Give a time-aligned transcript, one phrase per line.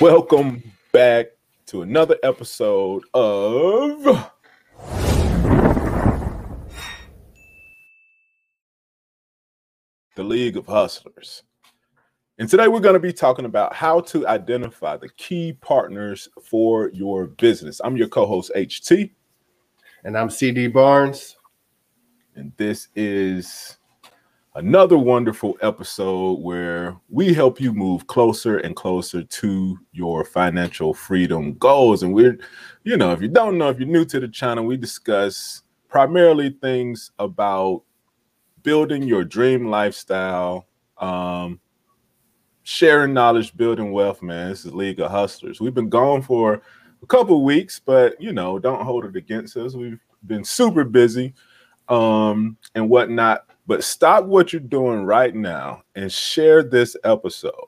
[0.00, 1.26] Welcome back
[1.66, 4.02] to another episode of
[10.16, 11.44] the League of Hustlers.
[12.36, 16.88] And today we're going to be talking about how to identify the key partners for
[16.88, 17.80] your business.
[17.84, 19.12] I'm your co host, HT.
[20.02, 21.36] And I'm CD Barnes.
[22.34, 23.75] And this is
[24.56, 31.52] another wonderful episode where we help you move closer and closer to your financial freedom
[31.54, 32.02] goals.
[32.02, 32.38] And we're,
[32.82, 36.56] you know, if you don't know, if you're new to the channel, we discuss primarily
[36.62, 37.82] things about
[38.62, 41.60] building your dream lifestyle, um,
[42.62, 44.48] sharing knowledge, building wealth, man.
[44.48, 45.60] This is League of Hustlers.
[45.60, 46.62] We've been gone for
[47.02, 49.74] a couple weeks, but you know, don't hold it against us.
[49.74, 51.34] We've been super busy
[51.88, 53.44] um and whatnot.
[53.66, 57.66] But stop what you're doing right now and share this episode.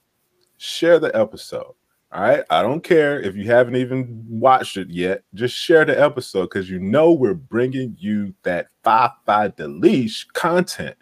[0.56, 1.74] Share the episode.
[2.10, 2.42] All right.
[2.48, 5.24] I don't care if you haven't even watched it yet.
[5.34, 10.96] Just share the episode because you know we're bringing you that five five deletion content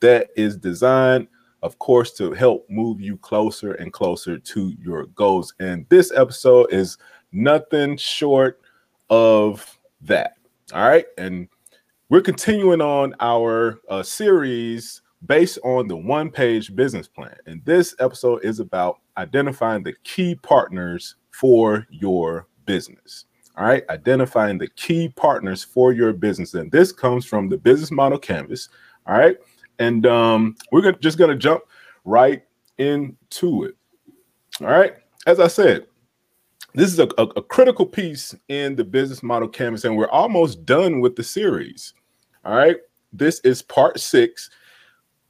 [0.00, 1.28] that is designed,
[1.62, 5.54] of course, to help move you closer and closer to your goals.
[5.60, 6.98] And this episode is
[7.30, 8.60] nothing short
[9.10, 10.38] of that.
[10.72, 11.06] All right.
[11.16, 11.48] And
[12.10, 17.36] we're continuing on our uh, series based on the one page business plan.
[17.46, 23.26] And this episode is about identifying the key partners for your business.
[23.58, 26.54] All right, identifying the key partners for your business.
[26.54, 28.68] And this comes from the business model canvas.
[29.06, 29.36] All right.
[29.78, 31.64] And um, we're gonna, just going to jump
[32.04, 32.42] right
[32.78, 33.76] into it.
[34.60, 34.94] All right.
[35.26, 35.86] As I said,
[36.74, 40.64] this is a, a, a, critical piece in the business model canvas, and we're almost
[40.64, 41.94] done with the series.
[42.48, 42.78] All right.
[43.12, 44.48] This is part six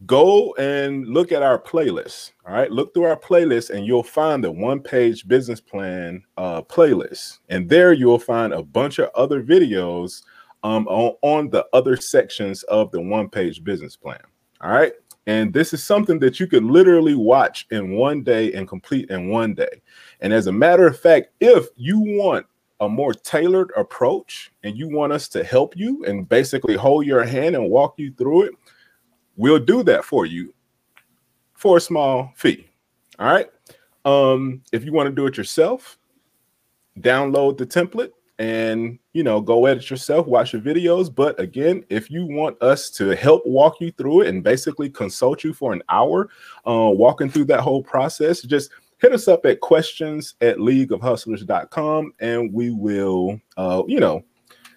[0.07, 2.31] go and look at our playlist.
[2.47, 6.63] All right, look through our playlist, and you'll find the one page business plan uh,
[6.63, 7.39] playlist.
[7.49, 10.23] And there you'll find a bunch of other videos
[10.63, 14.21] um, on, on the other sections of the one page business plan.
[14.61, 14.93] All right.
[15.27, 19.29] And this is something that you could literally watch in one day and complete in
[19.29, 19.83] one day.
[20.21, 22.47] And as a matter of fact, if you want
[22.81, 27.25] a more tailored approach and you want us to help you and basically hold your
[27.25, 28.53] hand and walk you through it,
[29.37, 30.55] we'll do that for you
[31.55, 32.69] for a small fee.
[33.19, 33.51] All right.
[34.05, 35.99] Um, if you want to do it yourself,
[37.01, 42.09] download the template and you know go edit yourself watch your videos but again if
[42.11, 45.83] you want us to help walk you through it and basically consult you for an
[45.89, 46.29] hour
[46.67, 52.53] uh, walking through that whole process just hit us up at questions at leagueofhustlers.com and
[52.53, 54.23] we will uh, you know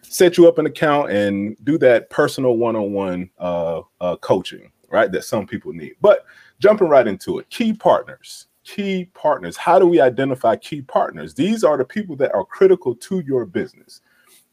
[0.04, 5.12] set you up an account and do that personal one-on-one uh, uh, coaching, right?
[5.12, 5.94] That some people need.
[6.02, 6.26] But
[6.60, 8.48] jumping right into it, key partners.
[8.64, 9.56] Key partners.
[9.58, 11.34] How do we identify key partners?
[11.34, 14.02] These are the people that are critical to your business.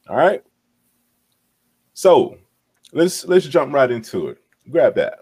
[0.08, 0.42] All right.
[1.92, 2.38] So
[2.92, 4.38] let's let's jump right into it.
[4.70, 5.18] Grab that.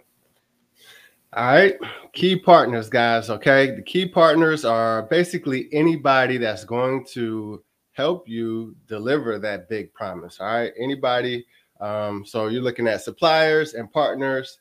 [1.33, 1.77] All right,
[2.17, 3.29] key partners, guys.
[3.29, 7.63] Okay, the key partners are basically anybody that's going to
[7.93, 10.39] help you deliver that big promise.
[10.41, 10.73] All right.
[10.81, 11.45] Anybody.
[11.79, 14.59] Um, so you're looking at suppliers and partners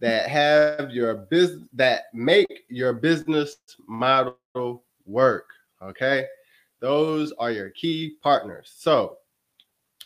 [0.00, 4.38] that have your business that make your business model
[5.04, 5.48] work.
[5.82, 6.24] Okay.
[6.80, 8.72] Those are your key partners.
[8.74, 9.18] So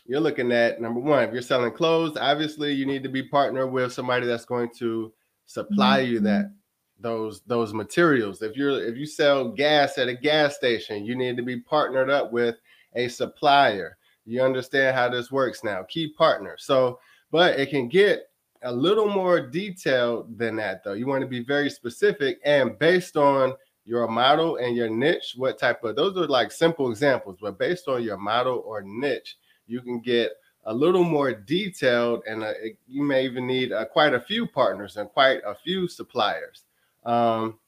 [0.05, 3.65] you're looking at number one, if you're selling clothes, obviously you need to be partner
[3.65, 5.13] with somebody that's going to
[5.45, 6.11] supply mm-hmm.
[6.11, 6.51] you that
[7.01, 8.41] those those materials.
[8.41, 12.09] If you're if you sell gas at a gas station, you need to be partnered
[12.09, 12.55] up with
[12.95, 13.97] a supplier.
[14.25, 15.83] You understand how this works now.
[15.83, 16.55] Key partner.
[16.57, 16.99] So,
[17.31, 18.29] but it can get
[18.63, 20.93] a little more detailed than that though.
[20.93, 23.53] You want to be very specific and based on
[23.85, 27.87] your model and your niche, what type of those are like simple examples, but based
[27.87, 30.33] on your model or niche, you can get
[30.65, 32.53] a little more detailed and uh,
[32.87, 36.65] you may even need uh, quite a few partners and quite a few suppliers.
[37.03, 37.59] Um,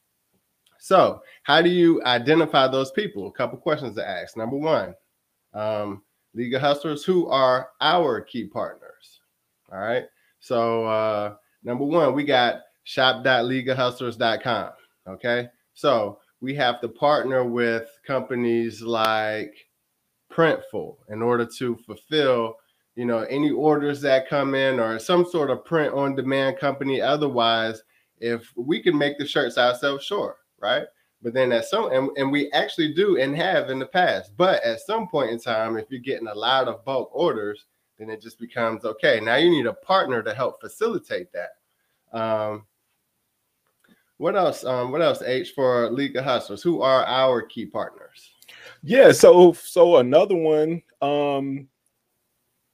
[0.78, 3.26] so, how do you identify those people?
[3.26, 4.36] A couple questions to ask.
[4.36, 4.94] Number one,
[5.54, 6.02] um,
[6.34, 9.20] League of Hustlers, who are our key partners.
[9.72, 10.04] All right.
[10.40, 14.70] So, uh, number one, we got shop.leagueofhustlers.com.
[15.08, 15.48] Okay.
[15.72, 19.54] So, we have to partner with companies like
[20.30, 22.56] Printful in order to fulfill
[22.96, 27.00] you know any orders that come in or some sort of print on demand company
[27.00, 27.82] otherwise
[28.20, 30.84] if we can make the shirts ourselves sure right
[31.22, 34.62] but then at some and, and we actually do and have in the past but
[34.62, 37.66] at some point in time if you're getting a lot of bulk orders
[37.98, 41.50] then it just becomes okay now you need a partner to help facilitate that
[42.18, 42.64] um,
[44.18, 44.64] What else?
[44.64, 45.20] Um, what else?
[45.22, 46.62] H for League of Hustlers.
[46.62, 48.30] Who are our key partners?
[48.82, 51.66] Yeah, so so another one, um,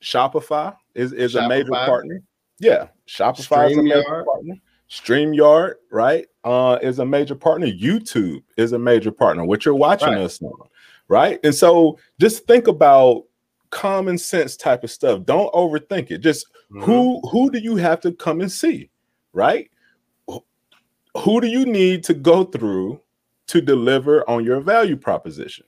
[0.02, 1.44] Shopify is is Shopify.
[1.44, 2.22] a major partner.
[2.58, 4.54] Yeah, Shopify is a major partner.
[4.90, 7.68] StreamYard, right, uh, is a major partner.
[7.68, 10.20] YouTube is a major partner, what you're watching right.
[10.20, 10.52] us on,
[11.08, 11.38] right?
[11.44, 13.24] And so just think about
[13.70, 15.24] common sense type of stuff.
[15.24, 16.18] Don't overthink it.
[16.18, 16.82] Just mm-hmm.
[16.82, 18.90] who who do you have to come and see,
[19.32, 19.70] right?
[21.18, 23.00] Who do you need to go through
[23.48, 25.66] to deliver on your value proposition?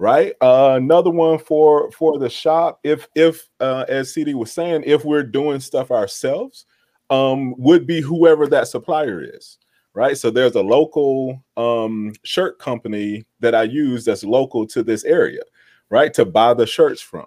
[0.00, 4.82] right uh, another one for for the shop if if uh, as cd was saying
[4.86, 6.64] if we're doing stuff ourselves
[7.10, 9.58] um, would be whoever that supplier is
[9.94, 15.04] right so there's a local um, shirt company that i use that's local to this
[15.04, 15.42] area
[15.88, 17.26] right to buy the shirts from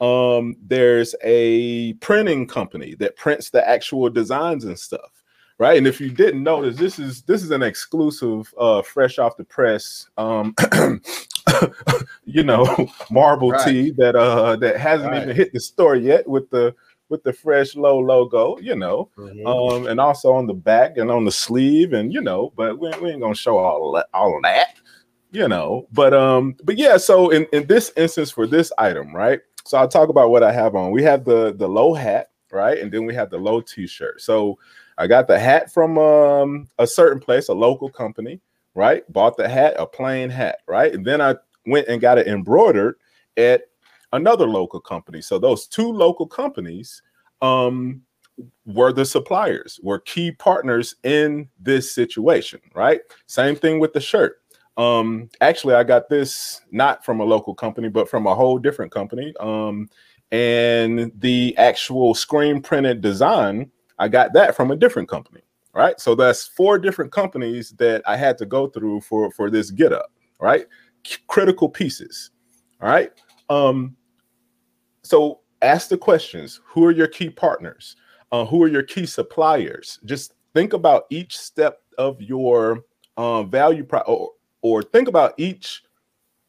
[0.00, 5.22] um, there's a printing company that prints the actual designs and stuff
[5.58, 9.36] right and if you didn't notice this is this is an exclusive uh fresh off
[9.36, 10.54] the press um
[12.24, 13.66] you know, marble right.
[13.66, 15.22] tee that uh that hasn't right.
[15.22, 16.74] even hit the store yet with the
[17.10, 19.46] with the fresh low logo, you know, mm-hmm.
[19.46, 22.90] um, and also on the back and on the sleeve, and you know, but we,
[23.02, 24.76] we ain't gonna show all that, all of that,
[25.30, 25.86] you know.
[25.92, 29.40] But um, but yeah, so in in this instance for this item, right?
[29.64, 30.90] So I'll talk about what I have on.
[30.90, 34.22] We have the the low hat, right, and then we have the low t-shirt.
[34.22, 34.58] So
[34.96, 38.40] I got the hat from um a certain place, a local company
[38.74, 39.10] right?
[39.12, 40.92] Bought the hat, a plain hat, right?
[40.92, 41.36] And then I
[41.66, 42.96] went and got it embroidered
[43.36, 43.62] at
[44.12, 45.20] another local company.
[45.20, 47.02] So those two local companies
[47.42, 48.02] um,
[48.66, 53.00] were the suppliers, were key partners in this situation, right?
[53.26, 54.36] Same thing with the shirt.
[54.76, 58.92] Um, actually, I got this not from a local company, but from a whole different
[58.92, 59.34] company.
[59.40, 59.88] Um,
[60.32, 65.42] and the actual screen printed design, I got that from a different company
[65.72, 66.00] right?
[66.00, 69.92] So that's four different companies that I had to go through for for this get
[69.92, 70.10] up,
[70.40, 70.66] right?
[71.28, 72.30] critical pieces,
[72.80, 73.10] all right?
[73.48, 73.96] Um,
[75.02, 77.96] so ask the questions: Who are your key partners?
[78.32, 79.98] Uh, who are your key suppliers?
[80.04, 82.84] Just think about each step of your
[83.16, 84.30] um, value pro- or,
[84.62, 85.82] or think about each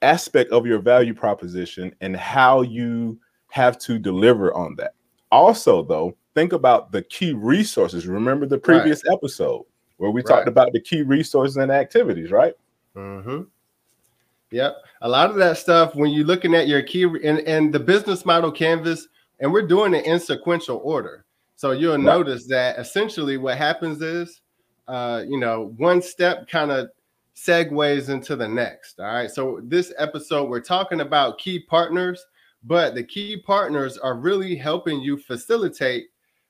[0.01, 3.19] aspect of your value proposition and how you
[3.50, 4.94] have to deliver on that.
[5.31, 8.07] Also, though, think about the key resources.
[8.07, 9.13] Remember the previous right.
[9.13, 9.65] episode
[9.98, 10.27] where we right.
[10.27, 12.53] talked about the key resources and activities, right?
[12.95, 13.42] Mm-hmm.
[14.51, 14.77] Yep.
[15.01, 18.25] A lot of that stuff, when you're looking at your key and, and the business
[18.25, 19.07] model canvas,
[19.39, 21.25] and we're doing it in sequential order.
[21.56, 22.03] So you'll right.
[22.03, 24.42] notice that essentially what happens is,
[24.88, 26.89] uh, you know, one step kind of
[27.36, 29.00] segues into the next.
[29.00, 29.31] All right.
[29.31, 32.24] So this episode, we're talking about key partners,
[32.63, 36.07] but the key partners are really helping you facilitate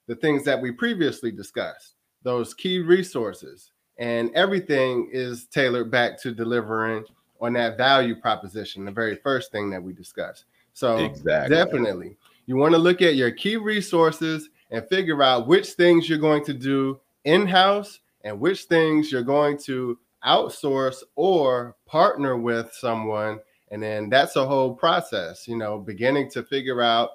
[0.07, 6.31] the things that we previously discussed, those key resources, and everything is tailored back to
[6.31, 7.05] delivering
[7.41, 10.45] on that value proposition, the very first thing that we discussed.
[10.73, 11.55] So, exactly.
[11.55, 16.17] definitely, you want to look at your key resources and figure out which things you're
[16.17, 22.71] going to do in house and which things you're going to outsource or partner with
[22.73, 23.39] someone
[23.71, 27.09] and then that's a whole process you know beginning to figure out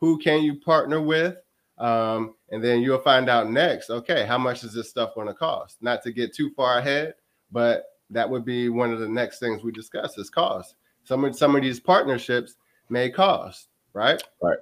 [0.00, 1.36] who can you partner with
[1.78, 5.34] um, and then you'll find out next, okay, how much is this stuff going to
[5.34, 5.82] cost?
[5.82, 7.14] Not to get too far ahead,
[7.52, 10.74] but that would be one of the next things we discuss is cost.
[11.04, 12.56] Some of some of these partnerships
[12.88, 14.22] may cost, right?
[14.42, 14.58] Right.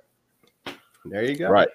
[1.04, 1.48] There you go.
[1.48, 1.68] Right.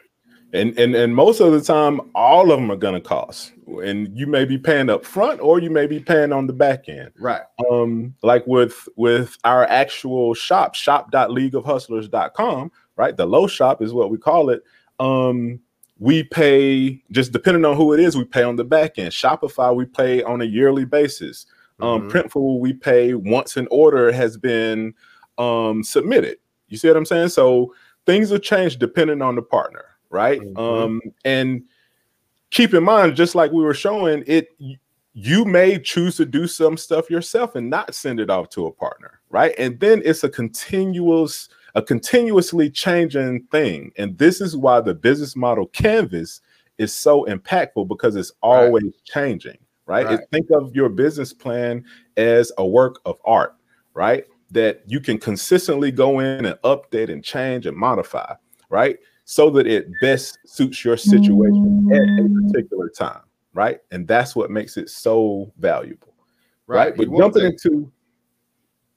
[0.53, 3.53] And and and most of the time, all of them are gonna cost.
[3.67, 6.89] And you may be paying up front or you may be paying on the back
[6.89, 7.11] end.
[7.19, 7.41] Right.
[7.69, 13.15] Um, like with with our actual shop, shop.leagueofhustlers.com, right?
[13.15, 14.63] The low shop is what we call it
[14.99, 15.59] um,
[15.97, 19.11] we pay just depending on who it is, we pay on the back end.
[19.11, 21.45] Shopify, we pay on a yearly basis.
[21.79, 22.09] Um, mm-hmm.
[22.09, 24.93] Printful, we pay once an order has been
[25.37, 26.37] um, submitted.
[26.67, 27.29] You see what I'm saying?
[27.29, 27.73] So
[28.05, 30.41] things will change depending on the partner, right?
[30.41, 30.59] Mm-hmm.
[30.59, 31.63] Um, and
[32.51, 34.49] keep in mind, just like we were showing, it
[35.13, 38.71] you may choose to do some stuff yourself and not send it off to a
[38.71, 39.53] partner, right?
[39.57, 43.91] And then it's a continuous a continuously changing thing.
[43.97, 46.41] And this is why the business model canvas
[46.77, 48.93] is so impactful because it's always right.
[49.03, 49.57] changing,
[49.89, 50.05] right?
[50.05, 50.19] right.
[50.31, 51.83] Think of your business plan
[52.17, 53.55] as a work of art,
[53.93, 54.25] right?
[54.51, 58.33] That you can consistently go in and update and change and modify,
[58.69, 58.97] right?
[59.25, 62.47] So that it best suits your situation at a mm.
[62.47, 63.21] particular time,
[63.53, 63.79] right?
[63.91, 66.13] And that's what makes it so valuable,
[66.67, 66.89] right?
[66.89, 66.97] right?
[66.97, 67.91] But jumping into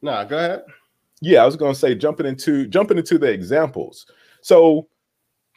[0.00, 0.62] no, go ahead
[1.22, 4.06] yeah, I was going to say jumping into jumping into the examples.
[4.42, 4.88] So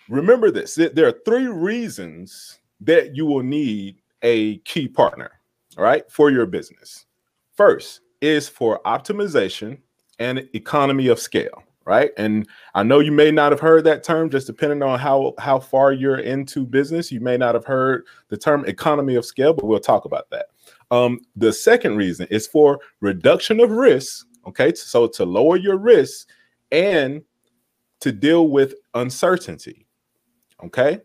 [0.07, 5.31] remember this: there are three reasons that you will need a key partner.
[5.77, 7.05] right, for your business.
[7.53, 9.77] First is for optimization
[10.19, 12.11] and economy of scale, right?
[12.17, 15.59] And I know you may not have heard that term just depending on how how
[15.59, 17.11] far you're into business.
[17.11, 20.47] You may not have heard the term economy of scale, but we'll talk about that.
[20.91, 24.73] Um, the second reason is for reduction of risk, okay?
[24.73, 26.29] So to lower your risk
[26.71, 27.21] and
[27.99, 29.85] to deal with uncertainty.
[30.63, 31.01] Okay?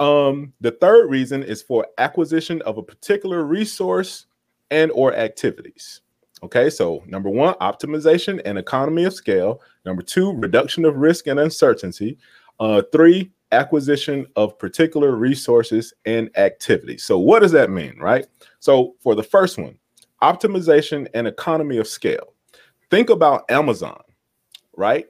[0.00, 4.26] Um, the third reason is for acquisition of a particular resource
[4.70, 6.02] and or activities.
[6.42, 9.60] Okay, so number one, optimization and economy of scale.
[9.84, 12.16] Number two, reduction of risk and uncertainty.
[12.60, 17.02] Uh, three, acquisition of particular resources and activities.
[17.02, 18.26] So, what does that mean, right?
[18.60, 19.78] So, for the first one,
[20.22, 22.34] optimization and economy of scale.
[22.90, 24.00] Think about Amazon,
[24.76, 25.06] right?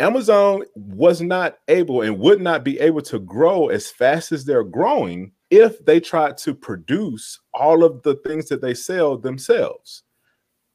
[0.00, 4.64] Amazon was not able and would not be able to grow as fast as they're
[4.64, 10.04] growing if they tried to produce all of the things that they sell themselves.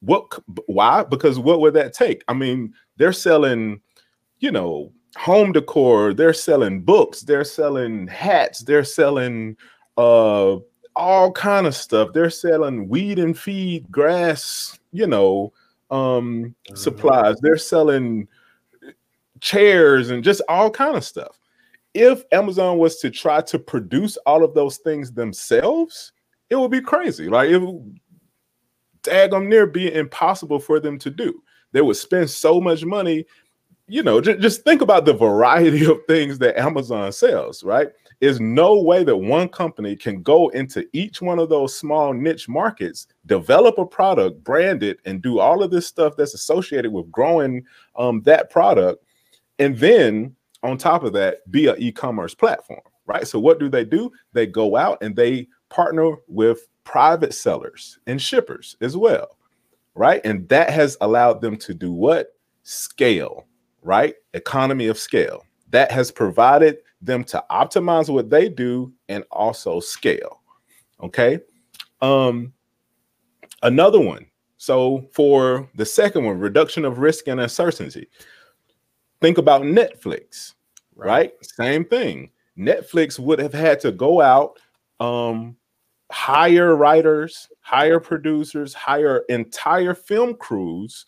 [0.01, 0.31] What
[0.67, 1.03] why?
[1.03, 2.23] Because what would that take?
[2.27, 3.81] I mean, they're selling,
[4.39, 9.57] you know, home decor, they're selling books, they're selling hats, they're selling
[9.97, 10.57] uh
[10.97, 12.09] all kind of stuff.
[12.13, 15.51] They're selling weed and feed, grass, you know,
[15.89, 16.75] um mm-hmm.
[16.75, 17.37] supplies.
[17.41, 18.27] They're selling
[19.41, 21.39] chairs and just all kind of stuff.
[21.93, 26.11] If Amazon was to try to produce all of those things themselves,
[26.49, 27.29] it would be crazy.
[27.29, 27.99] Like it would
[29.01, 31.41] daggum near be impossible for them to do.
[31.71, 33.25] They would spend so much money.
[33.87, 37.89] You know, just, just think about the variety of things that Amazon sells, right?
[38.19, 42.49] There's no way that one company can go into each one of those small niche
[42.49, 47.11] markets, develop a product, brand it, and do all of this stuff that's associated with
[47.11, 47.63] growing
[47.95, 49.04] um, that product
[49.59, 53.27] and then on top of that, be an e-commerce platform, right?
[53.27, 54.11] So what do they do?
[54.33, 59.37] They go out and they partner with private sellers and shippers as well,
[59.93, 60.21] right?
[60.25, 62.33] And that has allowed them to do what?
[62.63, 63.45] Scale,
[63.83, 64.15] right?
[64.33, 65.45] Economy of scale.
[65.69, 70.41] That has provided them to optimize what they do and also scale.
[71.03, 71.39] Okay.
[72.01, 72.53] Um,
[73.61, 74.25] another one.
[74.57, 78.07] So for the second one, reduction of risk and uncertainty.
[79.21, 80.53] Think about Netflix,
[80.95, 81.07] right?
[81.07, 81.33] right?
[81.41, 82.31] Same thing.
[82.57, 84.59] Netflix would have had to go out,
[84.99, 85.55] um,
[86.11, 91.05] hire writers, hire producers, hire entire film crews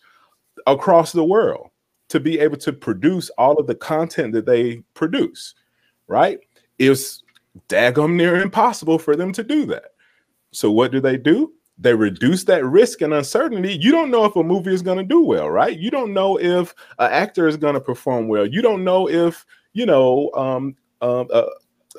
[0.66, 1.70] across the world
[2.08, 5.54] to be able to produce all of the content that they produce,
[6.06, 6.38] right?
[6.78, 7.22] It's
[7.68, 9.92] daggum near impossible for them to do that.
[10.52, 11.52] So what do they do?
[11.78, 13.76] They reduce that risk and uncertainty.
[13.76, 15.78] You don't know if a movie is going to do well, right?
[15.78, 18.46] You don't know if an actor is going to perform well.
[18.46, 21.44] You don't know if you know um, um, a,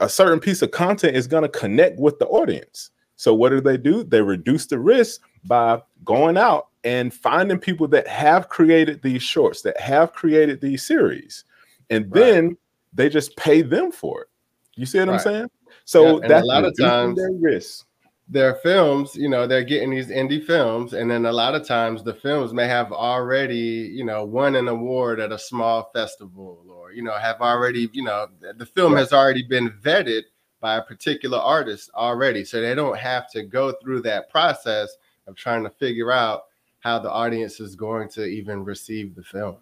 [0.01, 2.91] a certain piece of content is going to connect with the audience.
[3.15, 4.03] So what do they do?
[4.03, 9.61] They reduce the risk by going out and finding people that have created these shorts,
[9.61, 11.45] that have created these series,
[11.89, 12.57] and then
[12.93, 14.27] they just pay them for it.
[14.75, 15.15] You see what right.
[15.15, 15.47] I'm saying?
[15.85, 17.85] So yeah, that's a lot of times their risk
[18.31, 22.03] their films, you know, they're getting these indie films, and then a lot of times
[22.03, 26.91] the films may have already, you know, won an award at a small festival, or
[26.91, 30.23] you know, have already, you know, the film has already been vetted
[30.61, 34.95] by a particular artist already, so they don't have to go through that process
[35.25, 36.43] of trying to figure out
[36.81, 39.57] how the audience is going to even receive the film.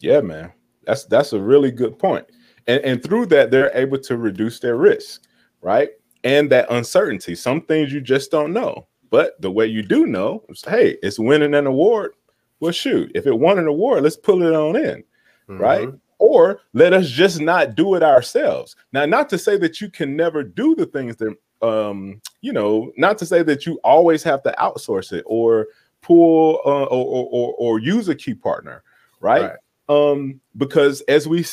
[0.00, 0.52] Yeah, man,
[0.84, 2.26] that's that's a really good point,
[2.66, 5.22] and and through that they're able to reduce their risk,
[5.60, 5.90] right?
[6.24, 7.34] And that uncertainty.
[7.34, 8.86] Some things you just don't know.
[9.10, 12.12] But the way you do know is, hey, it's winning an award.
[12.60, 15.02] Well, shoot, if it won an award, let's pull it on in,
[15.48, 15.58] mm-hmm.
[15.58, 15.88] right?
[16.18, 18.76] Or let us just not do it ourselves.
[18.92, 22.92] Now, not to say that you can never do the things that, um, you know,
[22.96, 25.68] not to say that you always have to outsource it or
[26.02, 28.82] pull uh, or, or, or use a key partner,
[29.20, 29.42] right?
[29.42, 29.56] right?
[29.88, 31.44] Um, because as we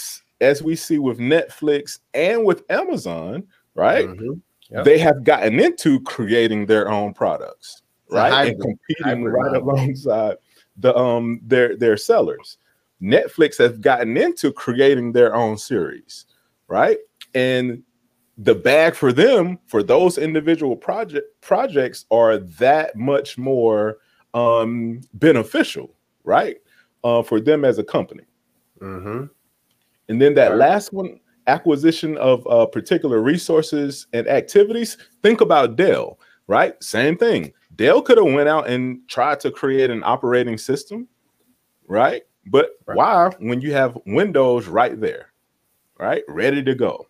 [0.42, 4.08] as we see with Netflix and with Amazon, right?
[4.08, 4.34] Mm-hmm
[4.72, 4.86] Yep.
[4.86, 8.32] They have gotten into creating their own products, right?
[8.32, 9.70] Hybrid, and competing right model.
[9.72, 10.38] alongside
[10.78, 12.58] the um their their sellers.
[13.02, 16.26] Netflix has gotten into creating their own series,
[16.68, 16.98] right?
[17.34, 17.84] And
[18.40, 23.98] the bag for them for those individual project projects are that much more
[24.34, 26.58] um beneficial, right?
[27.04, 28.24] Uh, for them as a company.
[28.82, 29.26] Mm-hmm.
[30.10, 30.58] And then that right.
[30.58, 36.82] last one, acquisition of uh, particular resources and activities, think about Dell, right?
[36.84, 37.54] Same thing.
[37.76, 41.08] Dell could have went out and tried to create an operating system,
[41.88, 42.24] right?
[42.48, 42.98] But right.
[42.98, 45.32] why when you have Windows right there,
[46.00, 46.24] right?
[46.28, 47.08] Ready to go.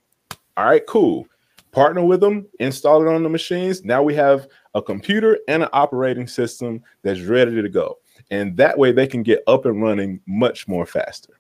[0.56, 1.28] All right, cool.
[1.72, 3.84] partner with them, install it on the machines.
[3.86, 8.00] Now we have a computer and an operating system that's ready to go.
[8.32, 11.40] And that way they can get up and running much more faster.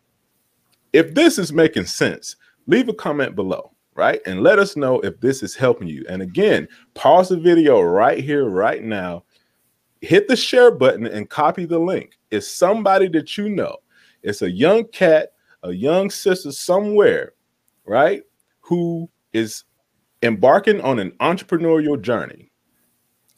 [0.93, 2.35] If this is making sense,
[2.67, 4.21] leave a comment below, right?
[4.25, 6.05] And let us know if this is helping you.
[6.07, 9.23] And again, pause the video right here, right now.
[10.01, 12.19] Hit the share button and copy the link.
[12.29, 13.77] It's somebody that you know.
[14.21, 15.29] It's a young cat,
[15.63, 17.33] a young sister somewhere,
[17.85, 18.21] right?
[18.61, 19.63] Who is
[20.23, 22.51] embarking on an entrepreneurial journey.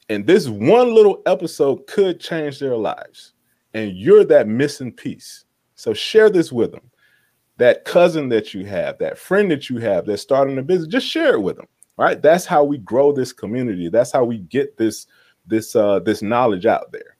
[0.08, 3.34] And this one little episode could change their lives.
[3.74, 5.44] And you're that missing piece.
[5.76, 6.89] So share this with them
[7.60, 11.06] that cousin that you have, that friend that you have that's starting a business, just
[11.06, 11.66] share it with them.
[11.98, 12.20] Right?
[12.20, 13.90] That's how we grow this community.
[13.90, 15.06] That's how we get this
[15.46, 17.16] this uh this knowledge out there.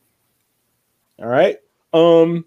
[1.19, 1.59] All right.
[1.93, 2.47] Um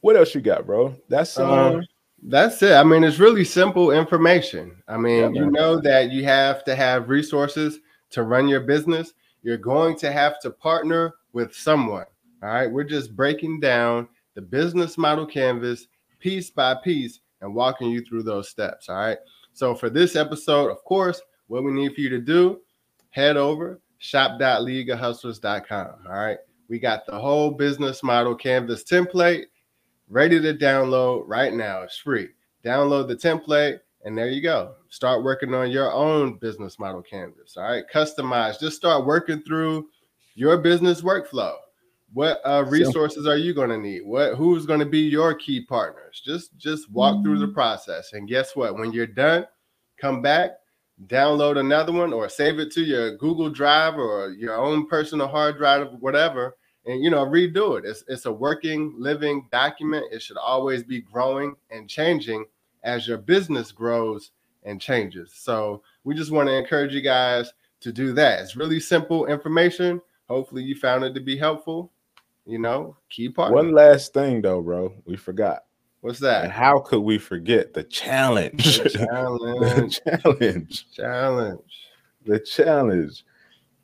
[0.00, 0.94] what else you got, bro?
[1.08, 1.80] That's uh, uh
[2.22, 2.72] that's it.
[2.72, 4.76] I mean, it's really simple information.
[4.86, 9.12] I mean, yeah, you know that you have to have resources to run your business.
[9.42, 12.06] You're going to have to partner with someone.
[12.44, 12.70] All right.
[12.70, 15.88] We're just breaking down the business model canvas
[16.22, 18.88] piece by piece and walking you through those steps.
[18.88, 19.18] All right.
[19.52, 22.60] So for this episode, of course, what we need for you to do,
[23.10, 25.94] head over shop.leagueofhustlers.com.
[26.08, 26.38] All right.
[26.68, 29.44] We got the whole business model canvas template
[30.08, 31.82] ready to download right now.
[31.82, 32.28] It's free.
[32.64, 34.76] Download the template and there you go.
[34.88, 37.56] Start working on your own business model canvas.
[37.56, 37.84] All right.
[37.92, 38.58] Customize.
[38.58, 39.88] Just start working through
[40.34, 41.56] your business workflow
[42.12, 44.04] what uh, resources are you going to need?
[44.04, 46.20] What who's going to be your key partners?
[46.24, 47.24] Just just walk mm-hmm.
[47.24, 47.54] through the mm-hmm.
[47.54, 48.12] process.
[48.12, 48.76] And guess what?
[48.76, 49.46] When you're done
[50.00, 50.52] come back
[51.06, 55.56] download another one or save it to your google drive or your own personal hard
[55.56, 57.84] drive whatever and you know redo it.
[57.84, 60.06] It's, it's a working living document.
[60.12, 62.44] It should always be growing and changing
[62.82, 64.32] as your business grows
[64.64, 65.32] and changes.
[65.34, 68.40] So we just want to encourage you guys to do that.
[68.40, 70.00] It's really simple information.
[70.28, 71.91] Hopefully you found it to be helpful
[72.46, 73.52] you know, key part.
[73.52, 75.64] One last thing though, bro, we forgot.
[76.00, 76.44] What's that?
[76.44, 78.78] And how could we forget the challenge?
[78.80, 80.00] The challenge.
[80.04, 80.86] the challenge.
[80.92, 81.60] Challenge.
[82.24, 83.24] The challenge.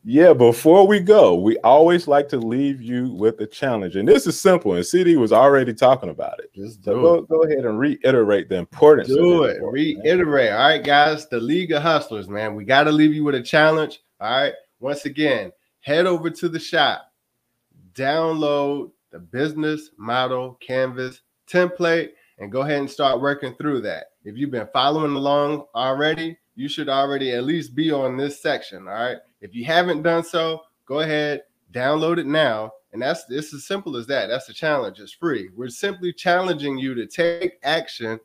[0.05, 3.95] Yeah, before we go, we always like to leave you with a challenge.
[3.95, 4.75] And this is simple.
[4.75, 6.53] And CD was already talking about it.
[6.55, 9.09] Just so go, go ahead and reiterate the importance.
[9.09, 9.61] Do it.
[9.63, 10.53] Reiterate.
[10.53, 11.29] All right, guys.
[11.29, 12.55] The League of Hustlers, man.
[12.55, 14.01] We got to leave you with a challenge.
[14.21, 14.55] All right.
[14.81, 17.08] Once again, head over to the shop
[17.99, 24.13] download the business model canvas template and go ahead and start working through that.
[24.25, 28.87] If you've been following along already, you should already at least be on this section.
[28.87, 29.17] All right.
[29.41, 32.73] If you haven't done so, go ahead, download it now.
[32.93, 34.29] And that's it's as simple as that.
[34.29, 35.01] That's the challenge.
[35.01, 35.51] It's free.
[35.57, 38.19] We're simply challenging you to take action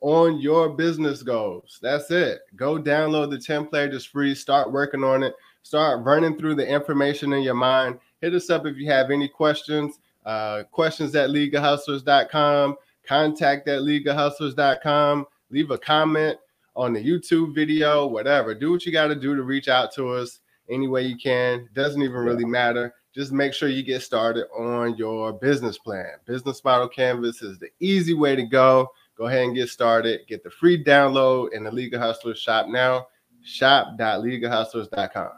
[0.00, 1.78] on your business goals.
[1.82, 2.40] That's it.
[2.54, 3.92] Go download the template.
[3.92, 4.34] It's free.
[4.34, 5.34] Start working on it.
[5.62, 9.28] Start running through the information in your mind hit us up if you have any
[9.28, 9.98] questions.
[10.24, 12.76] Uh, questions at leagueofhustlers.com.
[13.06, 15.26] Contact at leagueofhustlers.com.
[15.50, 16.38] Leave a comment
[16.74, 18.54] on the YouTube video, whatever.
[18.54, 21.68] Do what you got to do to reach out to us any way you can.
[21.74, 22.92] Doesn't even really matter.
[23.14, 26.12] Just make sure you get started on your business plan.
[26.26, 28.88] Business Model Canvas is the easy way to go.
[29.16, 30.20] Go ahead and get started.
[30.28, 33.06] Get the free download in the League of Hustlers shop now.
[33.42, 35.30] Shop.leagueofhustlers.com.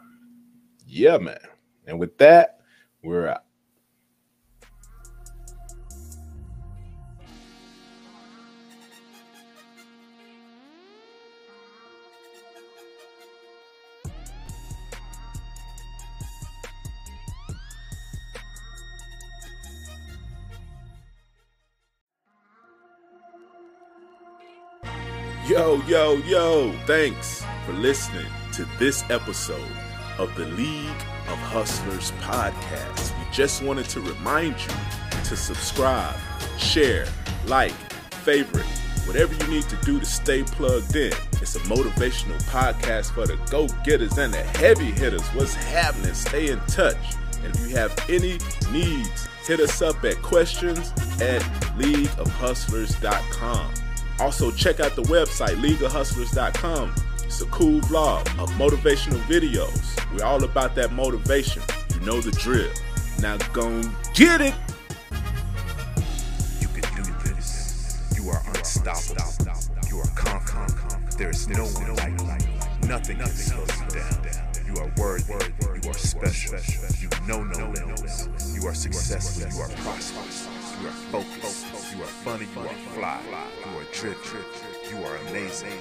[0.85, 1.39] Yeah, man.
[1.87, 2.58] And with that,
[3.03, 3.43] we're out.
[25.47, 29.59] Yo, yo, yo, thanks for listening to this episode
[30.19, 30.85] of the League
[31.31, 33.17] of Hustlers podcast.
[33.17, 34.73] We just wanted to remind you
[35.25, 36.15] to subscribe,
[36.57, 37.07] share,
[37.45, 37.73] like,
[38.23, 38.65] favorite,
[39.05, 41.13] whatever you need to do to stay plugged in.
[41.41, 45.27] It's a motivational podcast for the go getters and the heavy hitters.
[45.29, 46.13] What's happening?
[46.13, 46.97] Stay in touch.
[47.43, 48.39] And if you have any
[48.71, 51.41] needs, hit us up at questions at
[51.77, 53.73] leagueofhustlers.com.
[54.19, 56.93] Also, check out the website, leagueofhustlers.com
[57.29, 59.98] it's a cool vlog of motivational videos.
[60.13, 61.61] We're all about that motivation.
[61.93, 62.71] You know the drill.
[63.21, 63.81] Now go
[64.15, 64.55] get it.
[66.59, 68.11] You can do this.
[68.15, 69.23] You are unstoppable.
[69.89, 71.11] You are conquered.
[71.17, 72.87] There is no one like you.
[72.87, 74.25] Nothing can slow you down.
[74.65, 75.33] You are worthy.
[75.83, 76.57] You are special.
[76.99, 78.27] You know no limits.
[78.55, 79.51] You are successful.
[79.51, 80.47] You are prosperous.
[80.81, 81.95] You are focused.
[81.95, 82.47] You are funny.
[82.55, 83.21] You are fly.
[83.65, 84.43] You are driven.
[84.89, 85.71] You are amazing.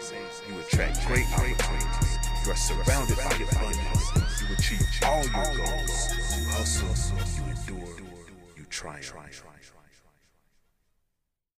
[0.48, 2.18] You attract great opportunities.
[2.44, 4.17] You are surrounded by abundance
[4.54, 6.38] achieve all your goals.
[6.38, 6.94] You hustle,
[7.36, 7.96] you endure,
[8.56, 9.47] you triumph.